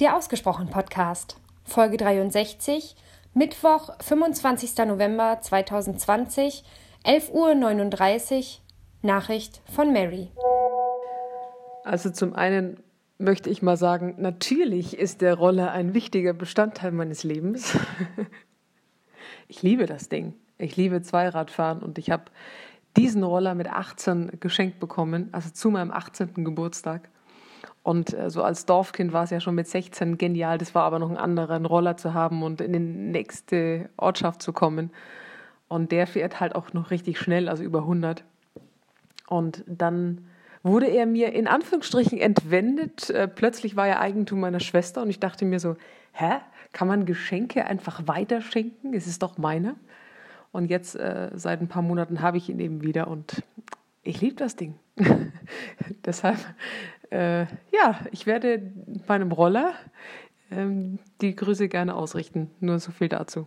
Der 0.00 0.16
Ausgesprochen 0.16 0.70
Podcast, 0.70 1.36
Folge 1.62 1.96
63, 1.98 2.96
Mittwoch, 3.32 3.90
25. 4.02 4.76
November 4.88 5.38
2020, 5.40 6.64
11.39 7.04 8.40
Uhr, 8.40 8.44
Nachricht 9.02 9.62
von 9.72 9.92
Mary. 9.92 10.32
Also 11.84 12.10
zum 12.10 12.34
einen 12.34 12.82
möchte 13.18 13.50
ich 13.50 13.62
mal 13.62 13.76
sagen, 13.76 14.16
natürlich 14.18 14.98
ist 14.98 15.20
der 15.20 15.34
Roller 15.34 15.70
ein 15.70 15.94
wichtiger 15.94 16.32
Bestandteil 16.32 16.90
meines 16.90 17.22
Lebens. 17.22 17.78
Ich 19.46 19.62
liebe 19.62 19.86
das 19.86 20.08
Ding. 20.08 20.34
Ich 20.58 20.76
liebe 20.76 21.02
Zweiradfahren 21.02 21.82
und 21.82 21.98
ich 21.98 22.10
habe 22.10 22.24
diesen 22.96 23.22
Roller 23.22 23.54
mit 23.54 23.68
18 23.68 24.40
geschenkt 24.40 24.80
bekommen, 24.80 25.28
also 25.32 25.50
zu 25.50 25.70
meinem 25.70 25.92
18. 25.92 26.44
Geburtstag. 26.44 27.10
Und 27.84 28.14
äh, 28.14 28.30
so 28.30 28.42
als 28.42 28.64
Dorfkind 28.64 29.12
war 29.12 29.24
es 29.24 29.30
ja 29.30 29.40
schon 29.40 29.54
mit 29.54 29.68
16 29.68 30.16
genial. 30.18 30.56
Das 30.58 30.74
war 30.74 30.84
aber 30.84 30.98
noch 30.98 31.10
ein 31.10 31.18
anderer, 31.18 31.54
einen 31.54 31.66
Roller 31.66 31.96
zu 31.96 32.14
haben 32.14 32.42
und 32.42 32.60
in 32.62 32.72
die 32.72 32.78
nächste 32.78 33.90
Ortschaft 33.98 34.42
zu 34.42 34.52
kommen. 34.54 34.90
Und 35.68 35.92
der 35.92 36.06
fährt 36.06 36.40
halt 36.40 36.54
auch 36.54 36.72
noch 36.72 36.90
richtig 36.90 37.18
schnell, 37.18 37.48
also 37.48 37.62
über 37.62 37.80
100. 37.80 38.24
Und 39.28 39.64
dann 39.66 40.26
wurde 40.62 40.86
er 40.86 41.04
mir 41.04 41.34
in 41.34 41.46
Anführungsstrichen 41.46 42.18
entwendet. 42.18 43.10
Äh, 43.10 43.28
plötzlich 43.28 43.76
war 43.76 43.86
er 43.86 44.00
Eigentum 44.00 44.40
meiner 44.40 44.60
Schwester 44.60 45.02
und 45.02 45.10
ich 45.10 45.20
dachte 45.20 45.44
mir 45.44 45.60
so, 45.60 45.76
hä, 46.12 46.38
kann 46.72 46.88
man 46.88 47.04
Geschenke 47.04 47.66
einfach 47.66 48.06
weiterschenken? 48.06 48.94
Es 48.94 49.06
ist 49.06 49.22
doch 49.22 49.36
meine. 49.36 49.76
Und 50.52 50.70
jetzt 50.70 50.96
äh, 50.96 51.30
seit 51.34 51.60
ein 51.60 51.68
paar 51.68 51.82
Monaten 51.82 52.22
habe 52.22 52.38
ich 52.38 52.48
ihn 52.48 52.60
eben 52.60 52.82
wieder 52.82 53.08
und 53.08 53.42
ich 54.02 54.22
liebe 54.22 54.36
das 54.36 54.56
Ding. 54.56 54.74
Deshalb 56.06 56.38
äh, 57.14 57.46
ja, 57.72 58.00
ich 58.10 58.26
werde 58.26 58.72
meinem 59.06 59.30
Roller 59.30 59.72
ähm, 60.50 60.98
die 61.20 61.36
Grüße 61.36 61.68
gerne 61.68 61.94
ausrichten. 61.94 62.50
Nur 62.60 62.80
so 62.80 62.90
viel 62.90 63.08
dazu. 63.08 63.46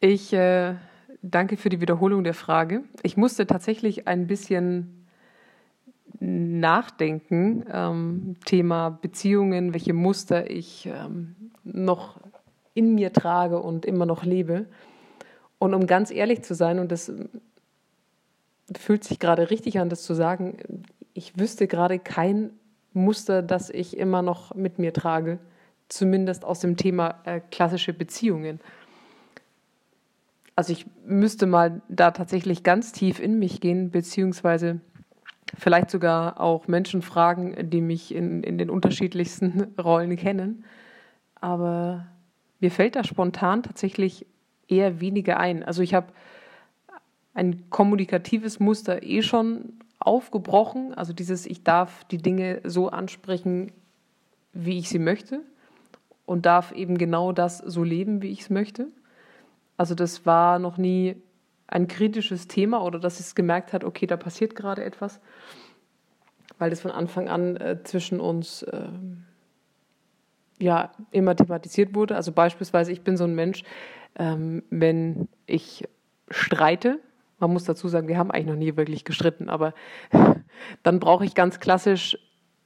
Ich 0.00 0.32
äh, 0.32 0.74
danke 1.22 1.56
für 1.56 1.70
die 1.70 1.80
Wiederholung 1.80 2.24
der 2.24 2.34
Frage. 2.34 2.82
Ich 3.02 3.16
musste 3.16 3.46
tatsächlich 3.46 4.06
ein 4.06 4.26
bisschen 4.26 5.06
nachdenken, 6.18 7.64
ähm, 7.72 8.36
Thema 8.44 8.90
Beziehungen, 8.90 9.72
welche 9.72 9.94
Muster 9.94 10.50
ich 10.50 10.86
ähm, 10.86 11.34
noch 11.64 12.20
in 12.74 12.94
mir 12.94 13.12
trage 13.12 13.60
und 13.60 13.86
immer 13.86 14.04
noch 14.04 14.24
lebe. 14.24 14.66
Und 15.58 15.72
um 15.72 15.86
ganz 15.86 16.10
ehrlich 16.10 16.42
zu 16.42 16.54
sein, 16.54 16.78
und 16.78 16.92
das 16.92 17.10
fühlt 18.76 19.04
sich 19.04 19.18
gerade 19.18 19.50
richtig 19.50 19.78
an, 19.78 19.88
das 19.88 20.02
zu 20.02 20.14
sagen, 20.14 20.58
ich 21.14 21.38
wüsste 21.38 21.66
gerade 21.66 21.98
kein 21.98 22.50
Muster, 22.92 23.42
das 23.42 23.70
ich 23.70 23.96
immer 23.96 24.22
noch 24.22 24.54
mit 24.54 24.78
mir 24.78 24.92
trage, 24.92 25.38
zumindest 25.88 26.44
aus 26.44 26.60
dem 26.60 26.76
Thema 26.76 27.20
äh, 27.24 27.40
klassische 27.50 27.92
Beziehungen. 27.92 28.60
Also 30.56 30.72
ich 30.72 30.86
müsste 31.06 31.46
mal 31.46 31.80
da 31.88 32.10
tatsächlich 32.10 32.62
ganz 32.62 32.92
tief 32.92 33.18
in 33.18 33.38
mich 33.38 33.60
gehen, 33.60 33.90
beziehungsweise 33.90 34.80
vielleicht 35.58 35.90
sogar 35.90 36.40
auch 36.40 36.68
Menschen 36.68 37.02
fragen, 37.02 37.70
die 37.70 37.80
mich 37.80 38.14
in, 38.14 38.42
in 38.42 38.58
den 38.58 38.70
unterschiedlichsten 38.70 39.74
Rollen 39.80 40.16
kennen. 40.16 40.64
Aber 41.40 42.06
mir 42.60 42.70
fällt 42.70 42.96
da 42.96 43.04
spontan 43.04 43.62
tatsächlich 43.62 44.26
eher 44.68 45.00
weniger 45.00 45.38
ein. 45.40 45.62
Also 45.62 45.82
ich 45.82 45.94
habe 45.94 46.08
ein 47.34 47.70
kommunikatives 47.70 48.60
Muster 48.60 49.02
eh 49.02 49.22
schon 49.22 49.79
aufgebrochen. 50.00 50.94
Also 50.94 51.12
dieses, 51.12 51.46
ich 51.46 51.62
darf 51.62 52.04
die 52.04 52.18
Dinge 52.18 52.60
so 52.64 52.88
ansprechen, 52.88 53.72
wie 54.52 54.78
ich 54.78 54.88
sie 54.88 54.98
möchte 54.98 55.42
und 56.26 56.46
darf 56.46 56.72
eben 56.72 56.98
genau 56.98 57.32
das 57.32 57.58
so 57.58 57.84
leben, 57.84 58.22
wie 58.22 58.30
ich 58.30 58.40
es 58.40 58.50
möchte. 58.50 58.88
Also 59.76 59.94
das 59.94 60.26
war 60.26 60.58
noch 60.58 60.76
nie 60.76 61.16
ein 61.66 61.86
kritisches 61.86 62.48
Thema 62.48 62.82
oder 62.82 62.98
dass 62.98 63.20
es 63.20 63.34
gemerkt 63.34 63.72
hat, 63.72 63.84
okay, 63.84 64.06
da 64.06 64.16
passiert 64.16 64.56
gerade 64.56 64.84
etwas, 64.84 65.20
weil 66.58 66.70
das 66.70 66.80
von 66.80 66.90
Anfang 66.90 67.28
an 67.28 67.56
äh, 67.56 67.82
zwischen 67.84 68.20
uns 68.20 68.62
äh, 68.62 68.88
ja 70.58 70.90
immer 71.10 71.36
thematisiert 71.36 71.94
wurde. 71.94 72.16
Also 72.16 72.32
beispielsweise, 72.32 72.92
ich 72.92 73.02
bin 73.02 73.16
so 73.16 73.24
ein 73.24 73.34
Mensch, 73.34 73.62
ähm, 74.16 74.64
wenn 74.70 75.28
ich 75.46 75.88
streite, 76.28 76.98
man 77.40 77.52
muss 77.52 77.64
dazu 77.64 77.88
sagen, 77.88 78.08
wir 78.08 78.18
haben 78.18 78.30
eigentlich 78.30 78.46
noch 78.46 78.56
nie 78.56 78.76
wirklich 78.76 79.04
gestritten, 79.04 79.48
aber 79.48 79.74
dann 80.82 81.00
brauche 81.00 81.24
ich 81.24 81.34
ganz 81.34 81.58
klassisch 81.60 82.16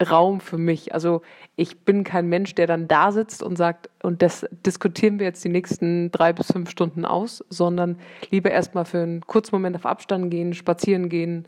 Raum 0.03 0.41
für 0.41 0.59
mich. 0.59 0.93
Also 0.93 1.23
ich 1.57 1.85
bin 1.85 2.03
kein 2.03 2.29
Mensch, 2.29 2.55
der 2.55 2.67
dann 2.67 2.89
da 2.89 3.13
sitzt 3.13 3.43
und 3.43 3.57
sagt, 3.57 3.89
und 4.03 4.23
das 4.23 4.47
diskutieren 4.67 5.19
wir 5.19 5.27
jetzt 5.27 5.45
die 5.45 5.49
nächsten 5.49 6.11
drei 6.11 6.33
bis 6.33 6.51
fünf 6.51 6.69
Stunden 6.71 7.05
aus, 7.05 7.45
sondern 7.49 7.99
lieber 8.31 8.51
erstmal 8.51 8.85
für 8.85 9.03
einen 9.03 9.21
kurzen 9.21 9.55
Moment 9.55 9.77
auf 9.77 9.87
Abstand 9.87 10.31
gehen, 10.31 10.53
spazieren 10.53 11.09
gehen, 11.09 11.47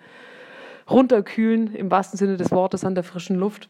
runterkühlen, 0.89 1.75
im 1.75 1.91
wahrsten 1.91 2.19
Sinne 2.19 2.37
des 2.37 2.53
Wortes 2.53 2.85
an 2.85 2.95
der 2.95 3.05
frischen 3.05 3.37
Luft. 3.37 3.69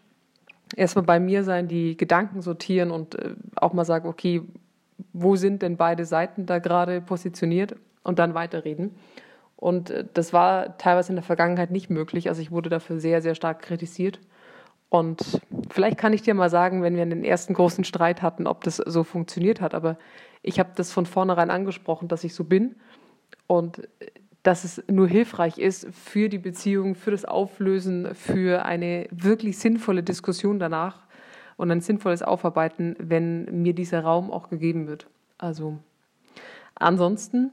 Erstmal 0.76 1.04
bei 1.04 1.20
mir 1.20 1.42
sein, 1.44 1.68
die 1.68 1.96
Gedanken 1.96 2.42
sortieren 2.42 2.90
und 2.90 3.14
äh, 3.14 3.34
auch 3.56 3.72
mal 3.72 3.84
sagen, 3.84 4.08
okay, 4.08 4.42
wo 5.12 5.36
sind 5.36 5.62
denn 5.62 5.76
beide 5.76 6.04
Seiten 6.04 6.44
da 6.44 6.58
gerade 6.58 7.00
positioniert 7.00 7.76
und 8.02 8.18
dann 8.18 8.34
weiterreden. 8.34 8.94
Und 9.56 9.90
äh, 9.90 10.04
das 10.14 10.32
war 10.32 10.78
teilweise 10.78 11.10
in 11.10 11.16
der 11.16 11.24
Vergangenheit 11.24 11.70
nicht 11.70 11.90
möglich. 11.90 12.28
Also 12.28 12.42
ich 12.42 12.50
wurde 12.50 12.70
dafür 12.70 13.00
sehr, 13.00 13.22
sehr 13.22 13.34
stark 13.34 13.62
kritisiert. 13.62 14.20
Und 14.88 15.40
vielleicht 15.70 15.98
kann 15.98 16.12
ich 16.12 16.22
dir 16.22 16.34
mal 16.34 16.50
sagen, 16.50 16.82
wenn 16.82 16.96
wir 16.96 17.04
den 17.04 17.24
ersten 17.24 17.54
großen 17.54 17.84
Streit 17.84 18.22
hatten, 18.22 18.46
ob 18.46 18.62
das 18.62 18.76
so 18.76 19.02
funktioniert 19.02 19.60
hat. 19.60 19.74
Aber 19.74 19.98
ich 20.42 20.60
habe 20.60 20.70
das 20.76 20.92
von 20.92 21.06
vornherein 21.06 21.50
angesprochen, 21.50 22.08
dass 22.08 22.22
ich 22.22 22.34
so 22.34 22.44
bin 22.44 22.76
und 23.46 23.80
äh, 24.00 24.06
dass 24.42 24.62
es 24.62 24.80
nur 24.88 25.08
hilfreich 25.08 25.58
ist 25.58 25.88
für 25.92 26.28
die 26.28 26.38
Beziehung, 26.38 26.94
für 26.94 27.10
das 27.10 27.24
Auflösen, 27.24 28.14
für 28.14 28.64
eine 28.64 29.08
wirklich 29.10 29.58
sinnvolle 29.58 30.04
Diskussion 30.04 30.60
danach 30.60 31.02
und 31.56 31.68
ein 31.72 31.80
sinnvolles 31.80 32.22
Aufarbeiten, 32.22 32.94
wenn 33.00 33.62
mir 33.62 33.74
dieser 33.74 34.02
Raum 34.02 34.30
auch 34.30 34.48
gegeben 34.48 34.86
wird. 34.86 35.08
Also 35.36 35.78
ansonsten 36.76 37.50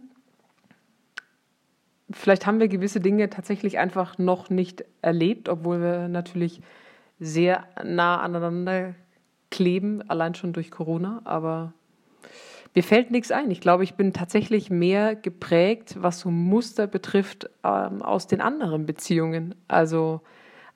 vielleicht 2.14 2.46
haben 2.46 2.60
wir 2.60 2.68
gewisse 2.68 3.00
Dinge 3.00 3.30
tatsächlich 3.30 3.78
einfach 3.78 4.18
noch 4.18 4.50
nicht 4.50 4.86
erlebt, 5.02 5.50
obwohl 5.50 5.82
wir 5.82 6.08
natürlich 6.08 6.62
sehr 7.20 7.66
nah 7.84 8.20
aneinander 8.22 8.96
kleben, 9.52 10.08
allein 10.10 10.36
schon 10.36 10.54
durch 10.54 10.72
Corona. 10.72 11.22
Aber 11.26 11.74
mir 12.76 12.84
fällt 12.84 13.12
nichts 13.12 13.32
ein. 13.32 13.52
Ich 13.52 13.62
glaube, 13.62 13.84
ich 13.84 13.96
bin 13.96 14.14
tatsächlich 14.14 14.70
mehr 14.70 15.16
geprägt, 15.16 15.96
was 16.00 16.20
so 16.20 16.32
Muster 16.32 16.88
betrifft, 16.88 17.50
ähm, 17.64 18.02
aus 18.02 18.28
den 18.28 18.42
anderen 18.42 18.86
Beziehungen. 18.86 19.56
Also 19.68 20.22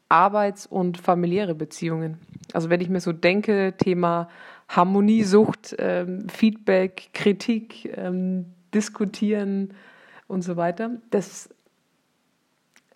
Arbeits- 0.10 0.68
und 0.68 0.98
familiäre 0.98 1.56
Beziehungen. 1.56 2.20
Also 2.54 2.70
wenn 2.70 2.82
ich 2.82 2.90
mir 2.90 3.02
so 3.02 3.14
denke, 3.14 3.74
Thema 3.78 4.30
Harmoniesucht, 4.70 5.76
ähm, 5.80 6.30
Feedback, 6.30 7.10
Kritik, 7.14 7.92
ähm, 7.98 8.46
Diskutieren, 8.74 9.74
und 10.28 10.42
so 10.42 10.58
weiter. 10.58 10.92
Das 11.10 11.50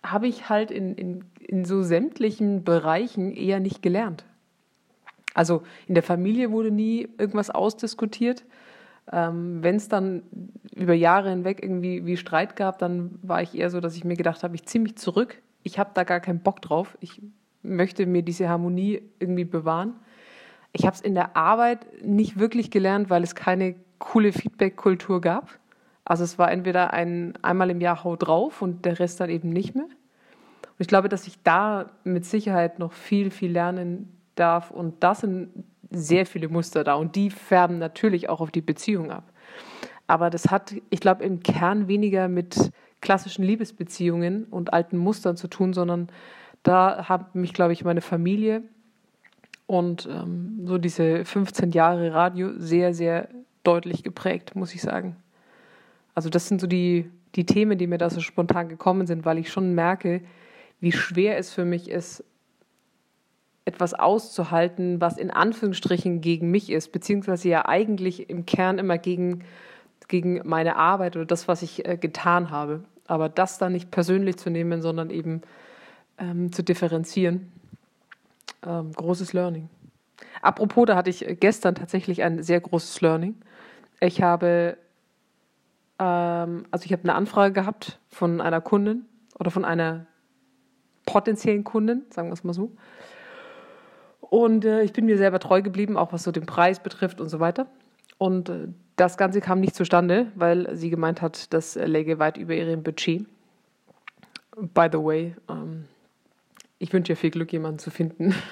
habe 0.02 0.26
ich 0.26 0.48
halt 0.48 0.70
in, 0.70 0.94
in, 0.94 1.24
in 1.40 1.64
so 1.64 1.82
sämtlichen 1.82 2.64
Bereichen 2.64 3.32
eher 3.32 3.60
nicht 3.60 3.82
gelernt. 3.82 4.24
Also 5.34 5.62
in 5.86 5.94
der 5.94 6.02
Familie 6.02 6.50
wurde 6.50 6.70
nie 6.70 7.08
irgendwas 7.18 7.50
ausdiskutiert. 7.50 8.44
Ähm, 9.10 9.62
Wenn 9.62 9.76
es 9.76 9.88
dann 9.88 10.22
über 10.74 10.94
Jahre 10.94 11.30
hinweg 11.30 11.62
irgendwie 11.62 12.04
wie 12.04 12.16
Streit 12.16 12.56
gab, 12.56 12.78
dann 12.78 13.18
war 13.22 13.42
ich 13.42 13.54
eher 13.54 13.70
so, 13.70 13.80
dass 13.80 13.96
ich 13.96 14.04
mir 14.04 14.16
gedacht 14.16 14.42
habe, 14.42 14.54
ich 14.54 14.64
ziehe 14.66 14.82
mich 14.82 14.96
zurück. 14.96 15.40
Ich 15.62 15.78
habe 15.78 15.90
da 15.94 16.04
gar 16.04 16.20
keinen 16.20 16.40
Bock 16.40 16.60
drauf. 16.60 16.96
Ich 17.00 17.22
möchte 17.62 18.06
mir 18.06 18.22
diese 18.22 18.48
Harmonie 18.48 19.02
irgendwie 19.20 19.44
bewahren. 19.44 19.94
Ich 20.72 20.84
habe 20.84 20.94
es 20.94 21.00
in 21.00 21.14
der 21.14 21.36
Arbeit 21.36 21.86
nicht 22.02 22.38
wirklich 22.38 22.70
gelernt, 22.70 23.10
weil 23.10 23.22
es 23.22 23.34
keine 23.34 23.76
coole 23.98 24.32
Feedback-Kultur 24.32 25.20
gab. 25.20 25.58
Also 26.04 26.24
es 26.24 26.38
war 26.38 26.50
entweder 26.50 26.92
ein 26.92 27.34
einmal 27.42 27.70
im 27.70 27.80
Jahr 27.80 28.02
Hau 28.04 28.16
drauf 28.16 28.62
und 28.62 28.84
der 28.84 28.98
Rest 28.98 29.20
dann 29.20 29.30
eben 29.30 29.50
nicht 29.50 29.74
mehr. 29.74 29.84
Und 29.84 30.80
ich 30.80 30.88
glaube, 30.88 31.08
dass 31.08 31.26
ich 31.26 31.42
da 31.42 31.86
mit 32.04 32.24
Sicherheit 32.24 32.78
noch 32.78 32.92
viel, 32.92 33.30
viel 33.30 33.52
lernen 33.52 34.20
darf. 34.34 34.70
Und 34.70 35.02
das 35.02 35.20
sind 35.20 35.50
sehr 35.90 36.26
viele 36.26 36.48
Muster 36.48 36.84
da. 36.84 36.94
Und 36.94 37.14
die 37.14 37.30
färben 37.30 37.78
natürlich 37.78 38.28
auch 38.28 38.40
auf 38.40 38.50
die 38.50 38.62
Beziehung 38.62 39.10
ab. 39.10 39.24
Aber 40.06 40.30
das 40.30 40.50
hat, 40.50 40.74
ich 40.90 41.00
glaube, 41.00 41.24
im 41.24 41.42
Kern 41.42 41.88
weniger 41.88 42.28
mit 42.28 42.72
klassischen 43.00 43.44
Liebesbeziehungen 43.44 44.44
und 44.44 44.72
alten 44.72 44.96
Mustern 44.96 45.36
zu 45.36 45.48
tun, 45.48 45.72
sondern 45.72 46.08
da 46.62 47.08
hat 47.08 47.34
mich, 47.34 47.52
glaube 47.52 47.72
ich, 47.72 47.84
meine 47.84 48.00
Familie 48.00 48.62
und 49.66 50.08
ähm, 50.10 50.62
so 50.64 50.78
diese 50.78 51.24
15 51.24 51.72
Jahre 51.72 52.12
Radio 52.12 52.50
sehr, 52.56 52.94
sehr 52.94 53.28
deutlich 53.64 54.02
geprägt, 54.02 54.54
muss 54.54 54.74
ich 54.74 54.82
sagen. 54.82 55.16
Also 56.14 56.28
das 56.28 56.48
sind 56.48 56.60
so 56.60 56.66
die, 56.66 57.10
die 57.34 57.46
Themen, 57.46 57.78
die 57.78 57.86
mir 57.86 57.98
da 57.98 58.10
so 58.10 58.20
spontan 58.20 58.68
gekommen 58.68 59.06
sind, 59.06 59.24
weil 59.24 59.38
ich 59.38 59.50
schon 59.50 59.74
merke, 59.74 60.22
wie 60.80 60.92
schwer 60.92 61.38
es 61.38 61.52
für 61.52 61.64
mich 61.64 61.88
ist, 61.88 62.24
etwas 63.64 63.94
auszuhalten, 63.94 65.00
was 65.00 65.16
in 65.16 65.30
Anführungsstrichen 65.30 66.20
gegen 66.20 66.50
mich 66.50 66.70
ist, 66.70 66.90
beziehungsweise 66.90 67.48
ja 67.48 67.66
eigentlich 67.66 68.28
im 68.28 68.44
Kern 68.44 68.78
immer 68.78 68.98
gegen, 68.98 69.44
gegen 70.08 70.40
meine 70.44 70.76
Arbeit 70.76 71.16
oder 71.16 71.26
das, 71.26 71.46
was 71.46 71.62
ich 71.62 71.86
äh, 71.86 71.96
getan 71.96 72.50
habe. 72.50 72.82
Aber 73.06 73.28
das 73.28 73.58
dann 73.58 73.72
nicht 73.72 73.90
persönlich 73.90 74.36
zu 74.36 74.50
nehmen, 74.50 74.82
sondern 74.82 75.10
eben 75.10 75.42
ähm, 76.18 76.52
zu 76.52 76.62
differenzieren. 76.62 77.52
Ähm, 78.66 78.92
großes 78.92 79.32
Learning. 79.32 79.68
Apropos, 80.40 80.86
da 80.86 80.96
hatte 80.96 81.10
ich 81.10 81.24
gestern 81.40 81.74
tatsächlich 81.74 82.22
ein 82.22 82.42
sehr 82.42 82.60
großes 82.60 83.00
Learning. 83.00 83.36
Ich 84.00 84.22
habe, 84.22 84.76
ähm, 86.02 86.64
also 86.70 86.84
ich 86.84 86.92
habe 86.92 87.04
eine 87.04 87.14
Anfrage 87.14 87.52
gehabt 87.52 88.00
von 88.08 88.40
einer 88.40 88.60
Kundin 88.60 89.04
oder 89.38 89.50
von 89.50 89.64
einer 89.64 90.06
potenziellen 91.06 91.62
Kundin, 91.62 92.02
sagen 92.10 92.28
wir 92.28 92.32
es 92.32 92.42
mal 92.44 92.52
so. 92.52 92.72
Und 94.20 94.64
äh, 94.64 94.82
ich 94.82 94.92
bin 94.92 95.06
mir 95.06 95.16
selber 95.16 95.38
treu 95.38 95.62
geblieben, 95.62 95.96
auch 95.96 96.12
was 96.12 96.24
so 96.24 96.32
den 96.32 96.46
Preis 96.46 96.82
betrifft 96.82 97.20
und 97.20 97.28
so 97.28 97.38
weiter. 97.38 97.66
Und 98.18 98.48
äh, 98.48 98.68
das 98.96 99.16
Ganze 99.16 99.40
kam 99.40 99.60
nicht 99.60 99.76
zustande, 99.76 100.32
weil 100.34 100.74
sie 100.76 100.90
gemeint 100.90 101.22
hat, 101.22 101.52
das 101.52 101.76
läge 101.76 102.18
weit 102.18 102.36
über 102.36 102.54
ihrem 102.54 102.82
Budget. 102.82 103.26
By 104.56 104.88
the 104.90 104.98
way, 104.98 105.36
ähm, 105.48 105.84
ich 106.78 106.92
wünsche 106.92 107.12
ihr 107.12 107.16
viel 107.16 107.30
Glück, 107.30 107.52
jemanden 107.52 107.78
zu 107.78 107.90
finden. 107.90 108.34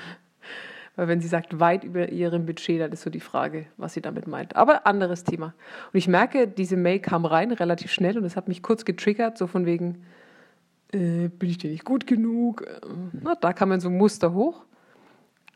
weil 1.00 1.08
wenn 1.08 1.22
sie 1.22 1.28
sagt, 1.28 1.58
weit 1.58 1.82
über 1.82 2.10
ihrem 2.10 2.44
Budget, 2.44 2.78
dann 2.78 2.92
ist 2.92 3.00
so 3.00 3.08
die 3.08 3.20
Frage, 3.20 3.64
was 3.78 3.94
sie 3.94 4.02
damit 4.02 4.26
meint. 4.26 4.54
Aber 4.54 4.86
anderes 4.86 5.24
Thema. 5.24 5.54
Und 5.94 5.98
ich 5.98 6.08
merke, 6.08 6.46
diese 6.46 6.76
Mail 6.76 6.98
kam 6.98 7.24
rein 7.24 7.52
relativ 7.52 7.90
schnell 7.90 8.18
und 8.18 8.24
es 8.26 8.36
hat 8.36 8.48
mich 8.48 8.62
kurz 8.62 8.84
getriggert, 8.84 9.38
so 9.38 9.46
von 9.46 9.64
wegen, 9.64 10.04
äh, 10.92 11.28
bin 11.28 11.48
ich 11.48 11.56
dir 11.56 11.70
nicht 11.70 11.86
gut 11.86 12.06
genug? 12.06 12.66
Äh, 12.66 12.86
na, 13.12 13.34
da 13.34 13.54
kam 13.54 13.70
dann 13.70 13.80
so 13.80 13.88
ein 13.88 13.96
Muster 13.96 14.34
hoch. 14.34 14.66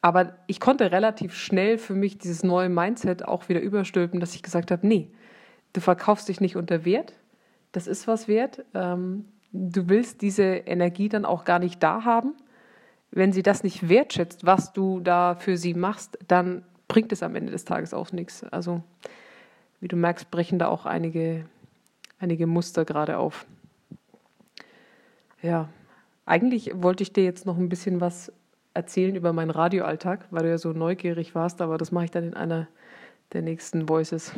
Aber 0.01 0.33
ich 0.47 0.61
konnte 0.61 0.91
relativ 0.91 1.35
schnell 1.35 1.77
für 1.77 1.95
mich 1.95 2.17
dieses 2.17 2.43
neue 2.43 2.71
Mindset 2.71 3.29
auch 3.29 3.51
wieder 3.51 3.61
überstülpen, 3.61 4.21
dass 4.21 4.35
ich 4.35 4.43
gesagt 4.43 4.71
habe, 4.71 4.87
nee, 4.87 5.11
du 5.75 5.83
verkaufst 5.83 6.27
dich 6.31 6.41
nicht 6.41 6.57
unter 6.57 6.87
Wert, 6.87 7.13
das 7.73 7.87
ist 7.87 8.09
was 8.09 8.29
wert. 8.29 8.65
Ähm, 8.73 9.27
du 9.53 9.91
willst 9.91 10.23
diese 10.23 10.45
Energie 10.45 11.11
dann 11.11 11.27
auch 11.27 11.45
gar 11.45 11.59
nicht 11.59 11.83
da 11.83 12.07
haben. 12.07 12.33
Wenn 13.17 13.33
sie 13.33 13.45
das 13.45 13.63
nicht 13.63 13.89
wertschätzt, 13.89 14.45
was 14.45 14.73
du 14.73 14.99
da 14.99 15.37
für 15.37 15.57
sie 15.57 15.73
machst, 15.73 16.19
dann 16.27 16.65
bringt 16.89 17.13
es 17.13 17.23
am 17.23 17.37
Ende 17.37 17.53
des 17.53 17.65
Tages 17.65 17.95
auch 17.95 18.11
nichts. 18.11 18.43
Also, 18.43 18.83
wie 19.81 19.87
du 19.87 19.95
merkst, 19.95 20.33
brechen 20.33 20.59
da 20.59 20.67
auch 20.67 20.85
einige, 20.85 21.45
einige 22.19 22.49
Muster 22.49 22.85
gerade 22.85 23.19
auf. 23.19 23.47
Ja, 25.43 25.69
eigentlich 26.27 26.73
wollte 26.75 27.05
ich 27.05 27.13
dir 27.13 27.23
jetzt 27.23 27.47
noch 27.47 27.57
ein 27.57 27.69
bisschen 27.69 28.01
was 28.01 28.33
erzählen 28.75 29.15
über 29.15 29.33
meinen 29.33 29.51
Radioalltag, 29.51 30.27
weil 30.33 30.43
du 30.43 30.49
ja 30.49 30.59
so 30.59 30.73
neugierig 30.73 31.37
warst, 31.37 31.63
aber 31.63 31.79
das 31.79 31.93
mache 31.93 32.07
ich 32.07 32.11
dann 32.11 32.25
in 32.25 32.35
einer 32.35 32.67
der 33.33 33.43
nächsten 33.43 33.89
Voices. 33.89 34.33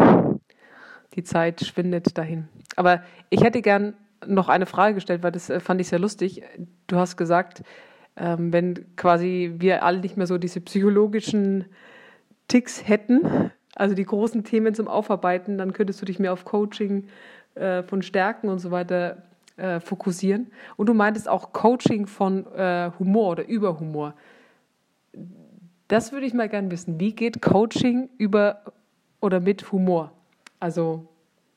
Die 1.14 1.24
Zeit 1.24 1.64
schwindet 1.64 2.18
dahin. 2.18 2.48
Aber 2.76 3.02
ich 3.30 3.42
hätte 3.42 3.62
gern 3.62 3.94
noch 4.26 4.50
eine 4.50 4.66
Frage 4.66 4.96
gestellt, 4.96 5.22
weil 5.22 5.32
das 5.32 5.48
äh, 5.48 5.60
fand 5.60 5.80
ich 5.80 5.88
sehr 5.88 5.98
lustig. 5.98 6.42
Du 6.88 6.96
hast 6.96 7.16
gesagt, 7.16 7.62
ähm, 8.16 8.52
wenn 8.52 8.96
quasi 8.96 9.54
wir 9.58 9.82
alle 9.82 10.00
nicht 10.00 10.16
mehr 10.16 10.26
so 10.26 10.38
diese 10.38 10.60
psychologischen 10.60 11.66
Ticks 12.48 12.86
hätten, 12.86 13.50
also 13.74 13.94
die 13.94 14.04
großen 14.04 14.44
Themen 14.44 14.74
zum 14.74 14.88
Aufarbeiten, 14.88 15.58
dann 15.58 15.72
könntest 15.72 16.00
du 16.00 16.06
dich 16.06 16.18
mehr 16.18 16.32
auf 16.32 16.44
Coaching 16.44 17.08
äh, 17.54 17.82
von 17.82 18.02
Stärken 18.02 18.48
und 18.48 18.58
so 18.58 18.70
weiter 18.70 19.22
äh, 19.56 19.80
fokussieren. 19.80 20.48
Und 20.76 20.88
du 20.88 20.94
meintest 20.94 21.28
auch 21.28 21.52
Coaching 21.52 22.06
von 22.06 22.46
äh, 22.54 22.90
Humor 22.98 23.32
oder 23.32 23.46
über 23.46 23.78
Humor. 23.80 24.14
Das 25.88 26.12
würde 26.12 26.26
ich 26.26 26.34
mal 26.34 26.48
gerne 26.48 26.70
wissen. 26.70 26.98
Wie 26.98 27.12
geht 27.12 27.42
Coaching 27.42 28.08
über 28.18 28.62
oder 29.20 29.40
mit 29.40 29.72
Humor? 29.72 30.12
Also, 30.58 31.06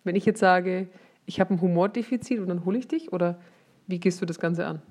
wenn 0.04 0.16
ich 0.16 0.26
jetzt 0.26 0.40
sage, 0.40 0.88
ich 1.26 1.40
habe 1.40 1.54
ein 1.54 1.62
Humordefizit 1.62 2.40
und 2.40 2.48
dann 2.48 2.66
hole 2.66 2.78
ich 2.78 2.88
dich, 2.88 3.14
oder 3.14 3.40
wie 3.88 4.00
gehst 4.00 4.22
du 4.22 4.26
das 4.26 4.40
Ganze 4.40 4.66
an? 4.66 4.82